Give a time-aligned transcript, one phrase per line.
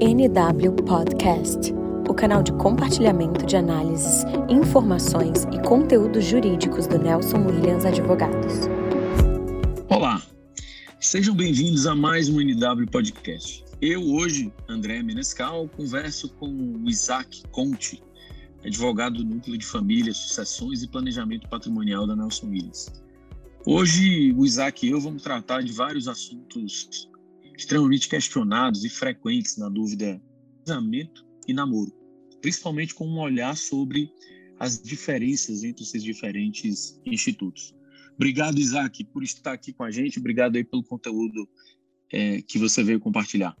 [0.00, 1.74] NW Podcast,
[2.08, 8.68] o canal de compartilhamento de análises, informações e conteúdos jurídicos do Nelson Williams Advogados.
[9.88, 10.22] Olá,
[11.00, 13.64] sejam bem-vindos a mais um NW Podcast.
[13.82, 18.00] Eu hoje, André Menescal, converso com o Isaac Conte,
[18.64, 22.88] advogado do Núcleo de Família, Sucessões e Planejamento Patrimonial da Nelson Williams.
[23.66, 27.07] Hoje, o Isaac e eu vamos tratar de vários assuntos
[27.58, 30.22] extremamente questionados e frequentes na dúvida
[30.64, 31.92] casamento e namoro,
[32.40, 34.10] principalmente com um olhar sobre
[34.60, 37.74] as diferenças entre esses diferentes institutos.
[38.14, 40.18] Obrigado, Isaac, por estar aqui com a gente.
[40.18, 41.48] Obrigado aí pelo conteúdo
[42.12, 43.56] é, que você veio compartilhar.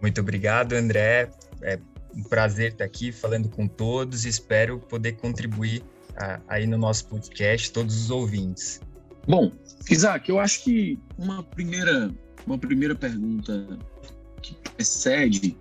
[0.00, 1.30] Muito obrigado, André.
[1.62, 1.78] É
[2.14, 4.24] um prazer estar aqui falando com todos.
[4.24, 5.82] Espero poder contribuir
[6.16, 8.80] a, aí no nosso podcast, todos os ouvintes.
[9.26, 9.50] Bom,
[9.90, 12.14] Isaac, eu acho que uma primeira,
[12.46, 13.78] uma primeira pergunta
[14.42, 15.56] que precede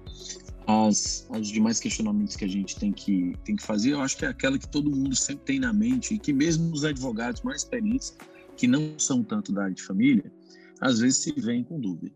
[0.68, 4.26] as, as demais questionamentos que a gente tem que, tem que fazer, eu acho que
[4.26, 7.62] é aquela que todo mundo sempre tem na mente e que mesmo os advogados mais
[7.62, 8.16] experientes,
[8.56, 10.32] que não são tanto da área de família,
[10.80, 12.14] às vezes se vêm com dúvida.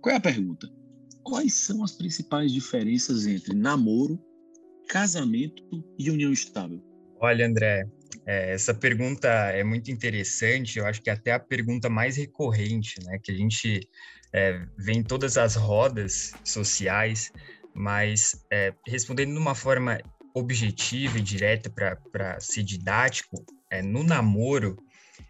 [0.00, 0.70] Qual é a pergunta?
[1.22, 4.18] Quais são as principais diferenças entre namoro,
[4.88, 5.62] casamento
[5.98, 6.82] e união estável?
[7.20, 7.88] Olha, André,
[8.26, 13.02] é, essa pergunta é muito interessante, eu acho que é até a pergunta mais recorrente,
[13.04, 13.88] né, que a gente
[14.32, 17.32] é, vê em todas as rodas sociais,
[17.74, 19.98] mas é, respondendo de uma forma
[20.34, 24.76] objetiva e direta para ser didático, é, no namoro,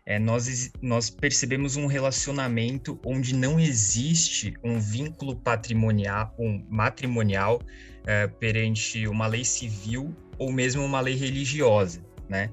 [0.05, 7.61] é, nós, nós percebemos um relacionamento onde não existe um vínculo patrimonial, um matrimonial
[8.07, 12.03] é, perante uma lei civil ou mesmo uma lei religiosa,
[12.33, 12.51] né?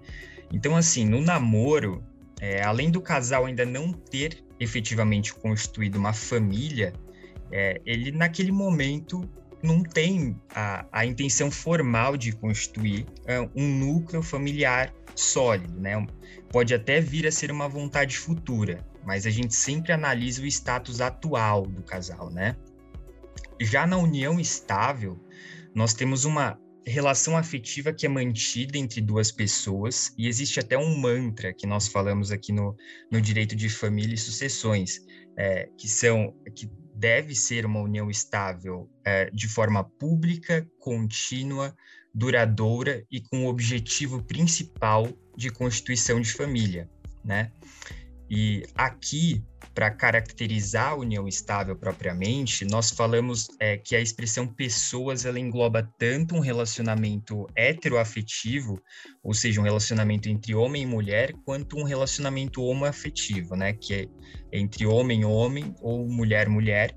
[0.52, 2.04] Então, assim, no namoro,
[2.42, 6.94] é, além do casal ainda não ter efetivamente constituído uma família,
[7.52, 9.28] é, ele naquele momento
[9.64, 16.06] não tem a, a intenção formal de constituir é, um núcleo familiar sólido, né?
[16.52, 21.02] Pode até vir a ser uma vontade futura, mas a gente sempre analisa o status
[21.02, 22.56] atual do casal, né?
[23.60, 25.20] Já na união estável,
[25.76, 26.58] nós temos uma
[26.90, 31.88] relação afetiva que é mantida entre duas pessoas, e existe até um mantra que nós
[31.88, 32.76] falamos aqui no,
[33.12, 35.00] no direito de família e sucessões,
[35.38, 41.74] é, que são que deve ser uma união estável é, de forma pública, contínua,
[42.14, 45.08] duradoura e com o objetivo principal
[45.38, 46.90] de constituição de família,
[47.24, 47.52] né?
[48.30, 55.26] E aqui para caracterizar a união estável propriamente, nós falamos é, que a expressão pessoas
[55.26, 58.82] ela engloba tanto um relacionamento heteroafetivo,
[59.24, 64.06] ou seja, um relacionamento entre homem e mulher, quanto um relacionamento homoafetivo, né, que é
[64.52, 66.94] entre homem homem ou mulher mulher.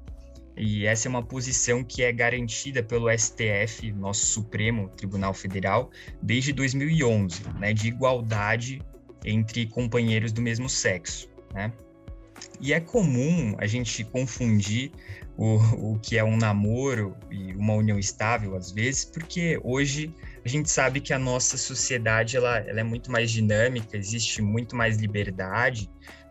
[0.57, 6.53] E essa é uma posição que é garantida pelo STF, nosso Supremo Tribunal Federal, desde
[6.53, 8.83] 2011, né, de igualdade
[9.25, 11.73] entre companheiros do mesmo sexo, né?
[12.61, 14.91] E é comum a gente confundir
[15.37, 15.57] o,
[15.93, 20.71] o que é um namoro e uma união estável, às vezes, porque hoje a gente
[20.71, 25.89] sabe que a nossa sociedade ela, ela é muito mais dinâmica, existe muito mais liberdade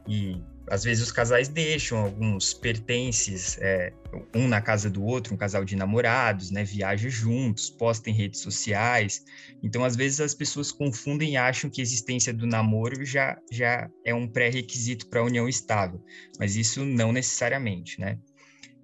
[0.07, 0.41] e
[0.71, 3.91] às vezes os casais deixam alguns pertences, é,
[4.33, 8.39] um na casa do outro, um casal de namorados, né, viajam juntos, postam em redes
[8.39, 9.21] sociais.
[9.61, 13.89] Então, às vezes as pessoas confundem e acham que a existência do namoro já, já
[14.05, 16.01] é um pré-requisito para a união estável,
[16.39, 18.17] mas isso não necessariamente, né?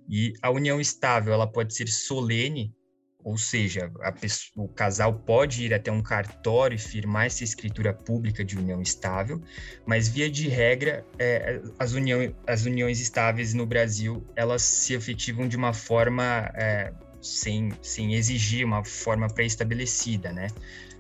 [0.09, 2.76] E a união estável, ela pode ser solene,
[3.28, 8.42] ou seja, pessoa, o casal pode ir até um cartório e firmar essa escritura pública
[8.42, 9.42] de união estável,
[9.86, 15.46] mas via de regra, é, as, união, as uniões estáveis no Brasil elas se efetivam
[15.46, 20.48] de uma forma é, sem, sem exigir uma forma pré-estabelecida, né?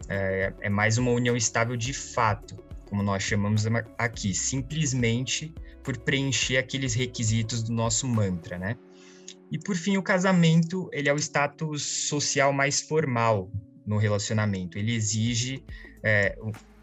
[0.09, 3.63] É, é mais uma união estável de fato, como nós chamamos
[3.97, 8.75] aqui, simplesmente por preencher aqueles requisitos do nosso mantra, né?
[9.51, 13.51] E por fim, o casamento, ele é o status social mais formal
[13.85, 14.77] no relacionamento.
[14.77, 15.63] Ele exige
[16.03, 16.35] é,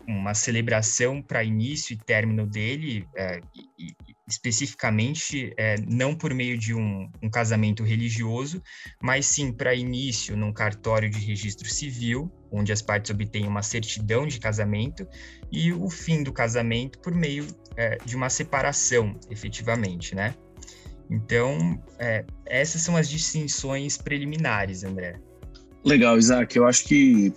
[0.07, 3.41] uma celebração para início e término dele, é,
[3.79, 3.95] e,
[4.27, 8.63] especificamente é, não por meio de um, um casamento religioso,
[9.03, 14.27] mas sim para início num cartório de registro civil, onde as partes obtêm uma certidão
[14.27, 15.07] de casamento,
[15.53, 17.47] e o fim do casamento por meio
[17.77, 20.35] é, de uma separação, efetivamente, né?
[21.11, 25.21] Então, é, essas são as distinções preliminares, André.
[25.85, 26.57] Legal, Isaac.
[26.57, 27.33] Eu acho que,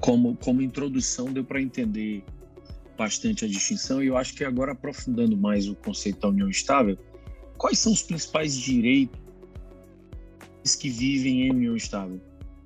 [0.00, 2.24] como, como introdução, deu para entender
[2.96, 4.02] bastante a distinção.
[4.02, 6.98] E eu acho que agora, aprofundando mais o conceito da união estável,
[7.56, 9.16] quais são os principais direitos
[10.78, 12.20] que vivem em união estável?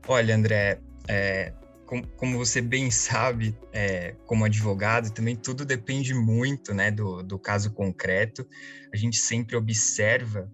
[0.07, 1.53] Olha, André, é,
[1.93, 7.39] como, como, você bem sabe, é, como advogado, também tudo depende muito né, do, do
[7.39, 8.47] caso concreto.
[8.93, 10.51] A gente sempre observa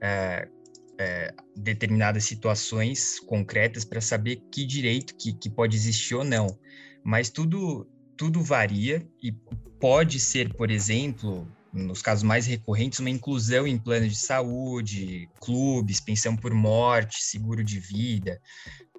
[0.00, 0.48] é,
[0.98, 6.58] é, determinadas situações concretas para saber que direito que, que pode existir ou não.
[7.04, 9.32] Mas tudo, tudo varia e
[9.78, 16.00] pode ser, por exemplo, nos casos mais recorrentes, uma inclusão em planos de saúde, clubes,
[16.00, 18.40] pensão por morte, seguro de vida,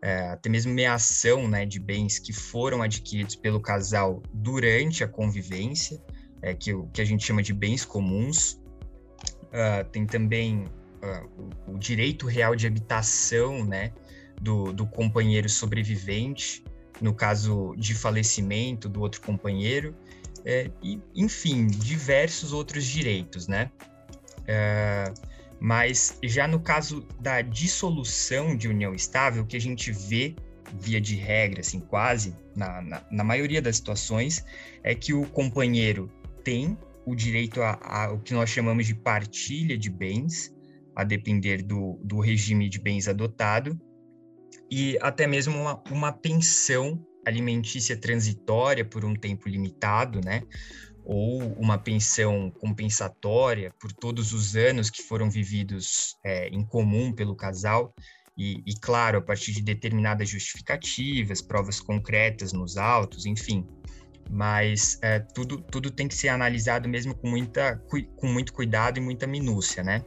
[0.03, 5.97] é, até mesmo meação né, de bens que foram adquiridos pelo casal durante a convivência,
[6.41, 8.61] é, que, que a gente chama de bens comuns.
[9.45, 10.65] Uh, tem também
[11.01, 13.93] uh, o, o, direito real de habitação né,
[14.41, 16.65] do, do companheiro sobrevivente,
[16.99, 19.95] no caso de falecimento do outro companheiro,
[20.43, 23.71] é, e, enfim, diversos outros direitos, né?
[24.45, 25.13] É,
[25.63, 30.35] mas já no caso da dissolução de união estável, que a gente vê
[30.77, 34.43] via de regra, assim, quase, na, na, na maioria das situações,
[34.83, 36.11] é que o companheiro
[36.43, 40.53] tem o direito a, a, o que nós chamamos de partilha de bens,
[40.93, 43.79] a depender do, do regime de bens adotado,
[44.69, 50.43] e até mesmo uma, uma pensão alimentícia transitória por um tempo limitado, né?
[51.05, 57.35] Ou uma pensão compensatória por todos os anos que foram vividos é, em comum pelo
[57.35, 57.93] casal,
[58.37, 63.65] e, e, claro, a partir de determinadas justificativas, provas concretas nos autos, enfim.
[64.29, 67.75] Mas é, tudo, tudo tem que ser analisado mesmo com, muita,
[68.15, 70.03] com muito cuidado e muita minúcia, né?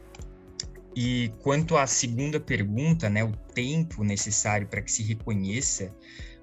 [0.96, 5.94] E quanto à segunda pergunta, né, o tempo necessário para que se reconheça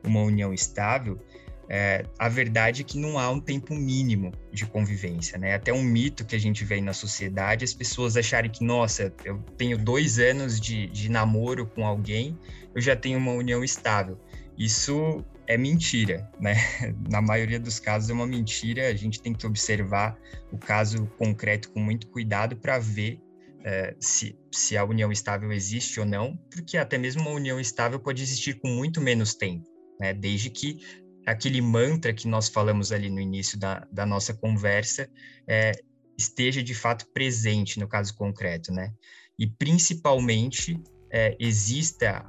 [0.04, 1.20] uma união estável,
[1.69, 5.56] é, a verdade é que não há um tempo mínimo de convivência, né?
[5.56, 9.39] Até um mito que a gente vê na sociedade, as pessoas acharem que, nossa, eu
[9.57, 12.38] tenho dois anos de, de namoro com alguém,
[12.75, 14.19] eu já tenho uma união estável.
[14.57, 16.56] Isso é mentira, né?
[17.10, 20.18] Na maioria dos casos é uma mentira, a gente tem que observar
[20.51, 23.19] o caso concreto com muito cuidado para ver
[23.65, 28.00] é, se, se a união estável existe ou não, porque até mesmo uma união estável
[28.00, 30.13] pode existir com muito menos tempo né?
[30.13, 30.80] Desde que
[31.25, 35.10] aquele mantra que nós falamos ali no início da, da nossa conversa
[35.48, 35.72] é,
[36.18, 38.94] esteja de fato presente no caso concreto, né?
[39.38, 40.80] E principalmente
[41.12, 42.24] é, exista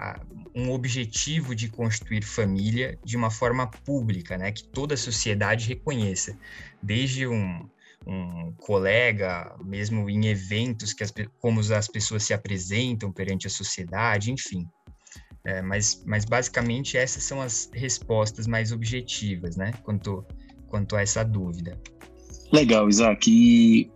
[0.54, 4.52] um objetivo de construir família de uma forma pública, né?
[4.52, 6.38] Que toda a sociedade reconheça,
[6.82, 7.68] desde um,
[8.06, 14.30] um colega, mesmo em eventos que as, como as pessoas se apresentam perante a sociedade,
[14.30, 14.66] enfim.
[15.46, 19.72] É, mas, mas basicamente essas são as respostas mais objetivas, né?
[19.82, 20.24] Quanto,
[20.68, 21.78] quanto a essa dúvida.
[22.52, 23.30] Legal, Isaac.
[23.30, 23.90] E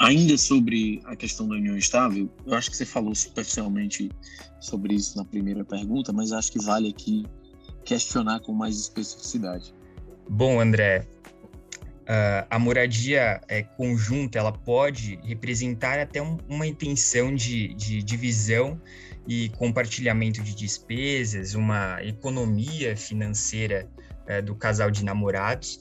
[0.00, 4.10] ainda sobre a questão da união estável, eu acho que você falou superficialmente
[4.60, 7.24] sobre isso na primeira pergunta, mas acho que vale aqui
[7.84, 9.74] questionar com mais especificidade.
[10.28, 11.06] Bom, André,
[12.06, 18.80] uh, a moradia é, conjunta ela pode representar até um, uma intenção de, de divisão
[19.26, 23.88] e compartilhamento de despesas, uma economia financeira
[24.26, 25.80] é, do casal de namorados,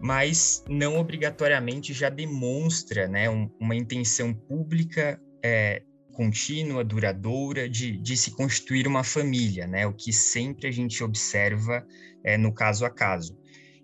[0.00, 5.82] mas não obrigatoriamente já demonstra né, um, uma intenção pública é,
[6.12, 11.86] contínua, duradoura, de, de se constituir uma família, né, o que sempre a gente observa
[12.24, 13.38] é, no caso a caso.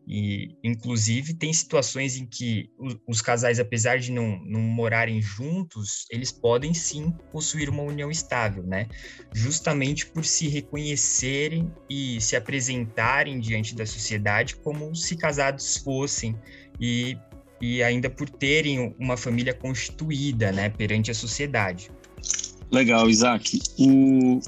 [0.07, 6.07] E, inclusive, tem situações em que os, os casais, apesar de não, não morarem juntos,
[6.11, 8.89] eles podem sim possuir uma união estável, né?
[9.33, 16.37] Justamente por se reconhecerem e se apresentarem diante da sociedade como se casados fossem
[16.81, 17.17] e,
[17.61, 21.91] e ainda por terem uma família constituída, né, perante a sociedade.
[22.71, 23.61] Legal, Isaac.
[23.79, 24.41] O...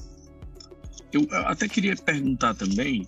[1.13, 3.07] Eu até queria perguntar também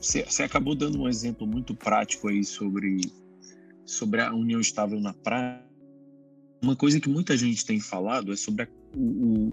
[0.00, 3.00] você é, acabou dando um exemplo muito prático aí sobre,
[3.84, 5.62] sobre a união estável na praia.
[6.62, 9.52] Uma coisa que muita gente tem falado é sobre a, o,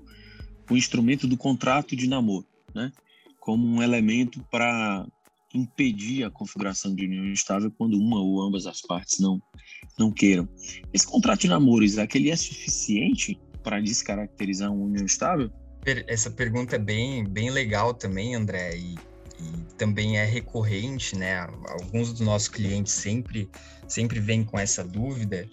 [0.69, 2.91] o instrumento do contrato de namoro, né?
[3.39, 5.05] Como um elemento para
[5.53, 9.41] impedir a configuração de união estável quando uma ou ambas as partes não
[9.97, 10.47] não queiram.
[10.91, 15.49] Esse contrato de namoro, Isaac, ele é suficiente para descaracterizar uma união estável?
[16.07, 18.95] Essa pergunta é bem, bem legal também, André, e
[19.39, 21.39] e também é recorrente, né?
[21.67, 23.49] Alguns dos nossos clientes sempre,
[23.87, 25.47] sempre vêm com essa dúvida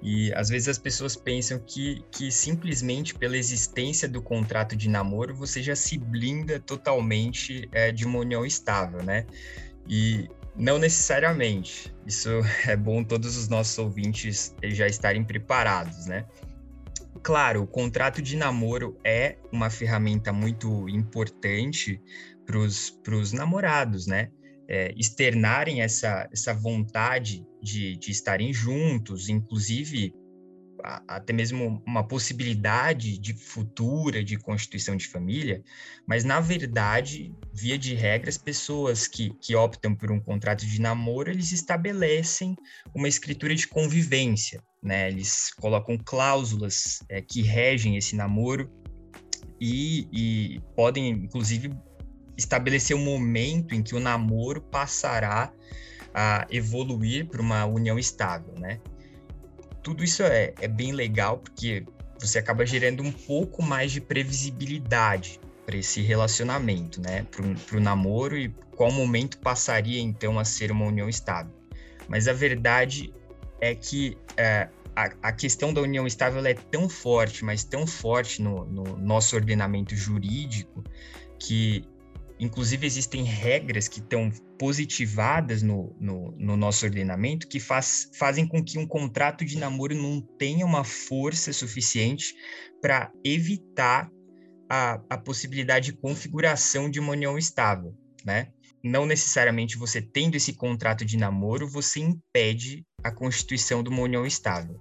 [0.00, 5.34] e às vezes as pessoas pensam que, que simplesmente pela existência do contrato de namoro
[5.34, 9.26] você já se blinda totalmente é, de uma união estável, né?
[9.88, 11.94] E não necessariamente.
[12.06, 12.28] Isso
[12.66, 16.26] é bom todos os nossos ouvintes já estarem preparados, né?
[17.28, 22.00] claro, o contrato de namoro é uma ferramenta muito importante
[22.48, 24.30] para os namorados, né?
[24.70, 30.12] É, externarem essa, essa vontade de, de estarem juntos, inclusive
[31.06, 35.62] até mesmo uma possibilidade de futura de constituição de família,
[36.06, 40.80] mas na verdade, via de regra, as pessoas que, que optam por um contrato de
[40.80, 42.54] namoro, eles estabelecem
[42.94, 45.08] uma escritura de convivência, né?
[45.08, 48.70] Eles colocam cláusulas é, que regem esse namoro
[49.60, 51.72] e, e podem, inclusive,
[52.38, 55.52] estabelecer um momento em que o namoro passará
[56.14, 58.80] a evoluir para uma união estável, né?
[59.88, 61.82] tudo isso é, é bem legal porque
[62.20, 67.24] você acaba gerando um pouco mais de previsibilidade para esse relacionamento, né?
[67.30, 71.52] Para o namoro e qual momento passaria então a ser uma união estável.
[72.06, 73.14] Mas a verdade
[73.62, 78.42] é que é, a, a, questão da união estável é tão forte, mas tão forte
[78.42, 80.84] no, no nosso ordenamento jurídico
[81.38, 81.82] que
[82.40, 88.62] Inclusive, existem regras que estão positivadas no, no, no, nosso ordenamento que faz, fazem com
[88.62, 92.34] que um contrato de namoro não tenha uma força suficiente
[92.80, 94.08] para evitar
[94.68, 98.48] a, a possibilidade de configuração de uma união estável, né?
[98.84, 104.24] Não necessariamente você tendo esse contrato de namoro, você impede a constituição de uma união
[104.24, 104.78] estável.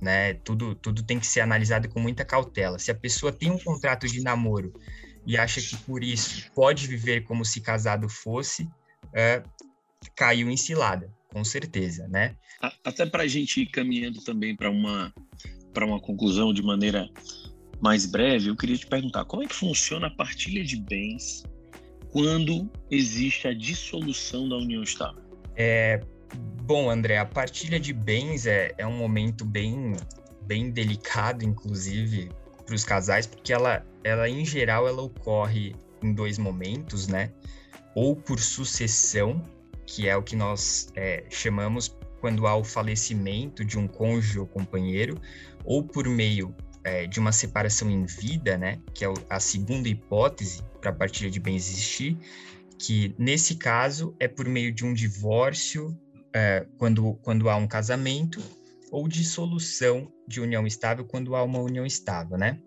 [0.00, 0.34] Né?
[0.34, 2.78] Tudo, tudo tem que ser analisado com muita cautela.
[2.78, 4.72] Se a pessoa tem um contrato de namoro
[5.26, 8.68] e acha que por isso pode viver como se casado fosse,
[9.12, 9.42] é,
[10.14, 12.36] caiu em cilada, com certeza, né?
[12.84, 15.12] Até para a gente ir caminhando também para uma,
[15.72, 17.08] para uma conclusão de maneira
[17.80, 21.44] mais breve, eu queria te perguntar como é que funciona a partilha de bens
[22.10, 25.22] quando existe a dissolução da união estável?
[25.56, 26.00] É,
[26.64, 29.94] bom, André, a partilha de bens é, é um momento bem,
[30.46, 32.30] bem delicado, inclusive,
[32.70, 37.32] para os casais, porque ela, ela em geral ela ocorre em dois momentos, né?
[37.96, 39.42] Ou por sucessão,
[39.84, 44.46] que é o que nós é, chamamos quando há o falecimento de um cônjuge ou
[44.46, 45.20] companheiro,
[45.64, 48.78] ou por meio é, de uma separação em vida, né?
[48.94, 52.16] Que é a segunda hipótese para a partilha de bens existir,
[52.78, 55.98] que nesse caso é por meio de um divórcio
[56.32, 58.40] é, quando, quando há um casamento
[58.90, 62.58] ou dissolução de união estável quando há uma união estável, né?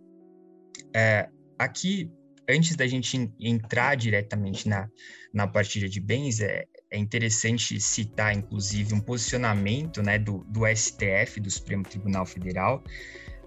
[0.95, 2.11] É, aqui,
[2.49, 4.89] antes da gente entrar diretamente na,
[5.33, 11.39] na partilha de bens, é, é interessante citar, inclusive, um posicionamento né, do, do STF,
[11.39, 12.83] do Supremo Tribunal Federal,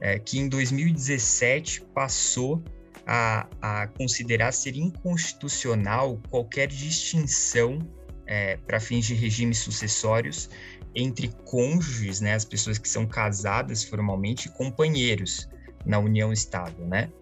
[0.00, 2.62] é, que em 2017 passou
[3.06, 7.78] a, a, considerar ser inconstitucional qualquer distinção
[8.26, 10.50] é, para fins de regimes sucessórios
[10.96, 15.46] entre cônjuges, né, as pessoas que são casadas formalmente, e companheiros
[15.84, 17.12] na união estável, né?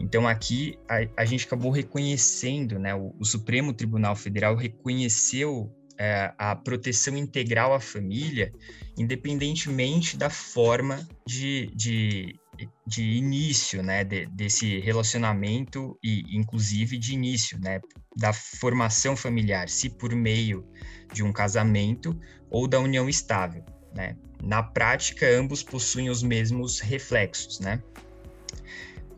[0.00, 6.32] Então aqui a, a gente acabou reconhecendo, né, o, o Supremo Tribunal Federal reconheceu é,
[6.38, 8.52] a proteção integral à família,
[8.96, 12.38] independentemente da forma de, de,
[12.86, 17.80] de início, né, de, desse relacionamento e, inclusive, de início, né,
[18.16, 20.66] da formação familiar, se por meio
[21.12, 22.18] de um casamento
[22.50, 24.16] ou da união estável, né.
[24.42, 27.82] Na prática, ambos possuem os mesmos reflexos, né.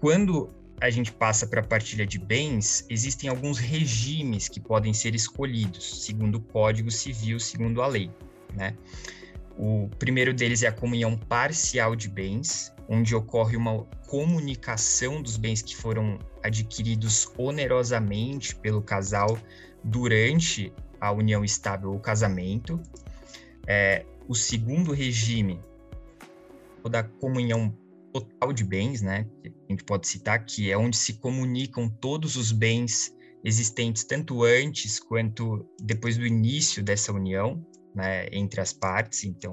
[0.00, 0.49] Quando
[0.80, 6.04] a gente passa para a partilha de bens, existem alguns regimes que podem ser escolhidos,
[6.04, 8.11] segundo o Código Civil, segundo a lei.
[8.54, 8.75] Né?
[9.62, 15.61] O primeiro deles é a comunhão parcial de bens, onde ocorre uma comunicação dos bens
[15.61, 19.38] que foram adquiridos onerosamente pelo casal
[19.85, 22.81] durante a união estável ou casamento.
[23.67, 25.61] É, o segundo regime,
[26.83, 27.76] o da comunhão
[28.14, 29.26] total de bens, né?
[29.45, 33.14] A gente pode citar que é onde se comunicam todos os bens
[33.45, 37.62] existentes tanto antes quanto depois do início dessa união,
[38.00, 39.50] né, entre as partes, então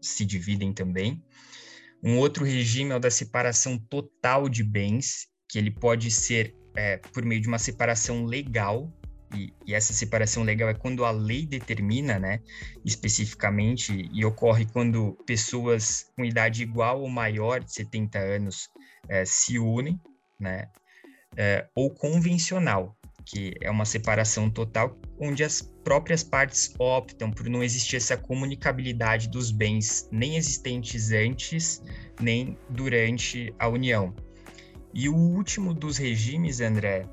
[0.00, 1.22] se dividem também.
[2.02, 6.96] Um outro regime é o da separação total de bens, que ele pode ser é,
[6.96, 8.90] por meio de uma separação legal,
[9.36, 12.40] e, e, essa separação legal é quando a lei determina, né,
[12.84, 18.68] especificamente, e ocorre quando pessoas com idade igual ou maior de 70 anos
[19.08, 20.00] é, se unem,
[20.38, 20.68] né,
[21.36, 22.96] é, ou convencional,
[23.30, 29.28] que é uma separação total onde as próprias partes optam por não existir essa comunicabilidade
[29.28, 31.82] dos bens nem existentes antes
[32.20, 34.12] nem durante a união.
[34.92, 37.06] E o último dos regimes, André,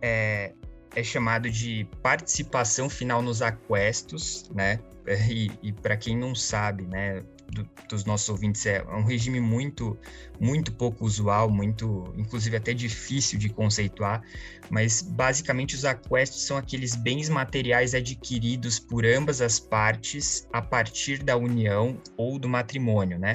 [0.00, 0.52] é,
[0.94, 4.78] é chamado de participação final nos aquestos, né?
[5.30, 9.98] E, e para quem não sabe, né, do, dos nossos ouvintes, é um regime muito,
[10.38, 14.22] muito pouco usual, muito, inclusive até difícil de conceituar,
[14.70, 21.22] mas basicamente os aquestos são aqueles bens materiais adquiridos por ambas as partes a partir
[21.22, 23.34] da união ou do matrimônio, né?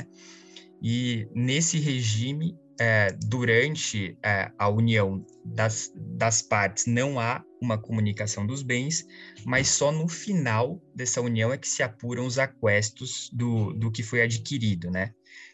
[0.82, 8.46] E nesse regime, é, durante é, a união das, das partes não há uma comunicação
[8.46, 9.08] dos bens,
[9.46, 14.04] mas só no final dessa união é que se apuram os aquestos do, do que
[14.04, 15.14] foi adquirido, né?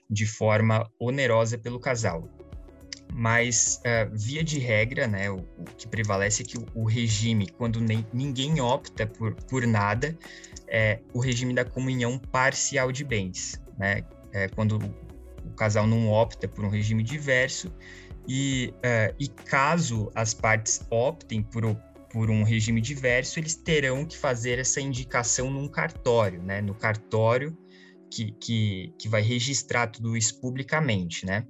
[0.10, 2.28] De forma onerosa pelo casal.
[3.14, 7.48] Mas, uh, via de regra, né, o, o, que prevalece é que o, o regime,
[7.48, 10.18] quando nem, ninguém opta por, por nada,
[10.68, 14.04] é o regime da comunhão parcial de bens, né?
[14.32, 14.80] É quando
[15.46, 17.72] o casal não opta por um regime diverso
[18.28, 21.76] e, uh, e caso as partes optem por,
[22.12, 26.62] por um regime diverso, eles terão que fazer essa indicação num cartório, né?
[26.62, 27.58] No cartório
[28.12, 31.46] que, que, que vai registrar tudo isso publicamente, né?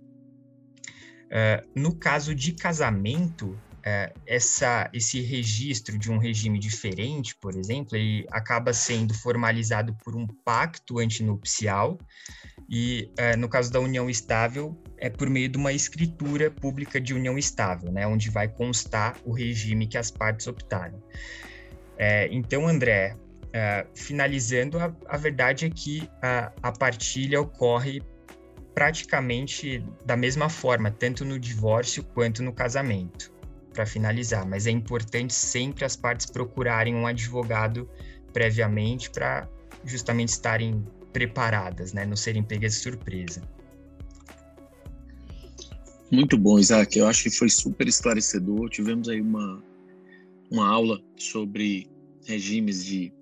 [1.25, 7.95] Uh, no caso de casamento, uh, essa, esse registro de um regime diferente, por exemplo,
[7.95, 11.99] ele acaba sendo formalizado por um pacto antinupcial
[12.69, 17.13] e é, no caso da união estável, é por meio de uma escritura pública de
[17.13, 21.01] união estável, né, onde vai constar o regime que as partes optaram.
[21.97, 23.15] É, então, André,
[23.51, 28.01] é, finalizando, a, a, verdade é que a, a partilha ocorre
[28.75, 33.33] praticamente da mesma forma, tanto no divórcio quanto no casamento,
[33.73, 34.45] para finalizar.
[34.47, 37.89] Mas é importante sempre as partes procurarem um advogado
[38.31, 39.49] previamente para
[39.83, 42.05] justamente estarem preparadas, né?
[42.05, 43.41] Não serem pegas de surpresa.
[46.11, 46.97] Muito bom, Isaac.
[46.97, 48.69] Eu acho que foi super esclarecedor.
[48.69, 49.63] Tivemos aí uma,
[50.49, 51.89] uma aula sobre
[52.25, 53.13] regimes de,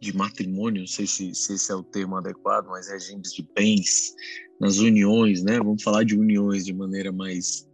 [0.00, 4.14] de matrimônio, não sei se, se esse é o termo adequado, mas regimes de bens
[4.58, 5.58] nas uniões, né?
[5.58, 7.68] Vamos falar de uniões de maneira mais,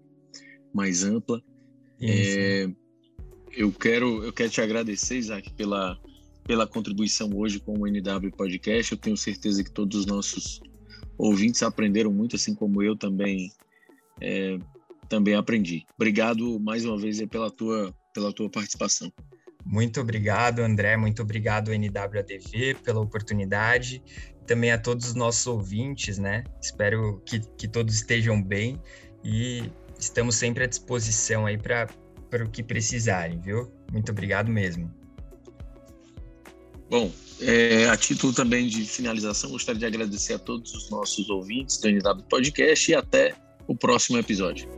[0.75, 1.41] mais ampla.
[2.01, 2.69] É,
[3.53, 5.97] eu quero eu quero te agradecer, Isaac, pela
[6.45, 8.93] pela contribuição hoje com o NW Podcast.
[8.93, 10.61] Eu tenho certeza que todos os nossos
[11.17, 13.53] ouvintes aprenderam muito, assim como eu também
[14.21, 14.59] é,
[15.09, 15.85] também aprendi.
[15.97, 19.13] Obrigado mais uma vez pela tua pela tua participação.
[19.65, 20.97] Muito obrigado, André.
[20.97, 24.03] Muito obrigado, NWADV, pela oportunidade.
[24.47, 26.45] Também a todos os nossos ouvintes, né?
[26.61, 28.81] Espero que, que todos estejam bem
[29.25, 31.89] e estamos sempre à disposição aí para
[32.45, 33.73] o que precisarem, viu?
[33.93, 34.93] Muito obrigado mesmo.
[36.93, 41.79] Bom, é, a título também de finalização, gostaria de agradecer a todos os nossos ouvintes
[41.79, 43.35] do NW Podcast e até
[43.67, 44.69] o próximo episódio.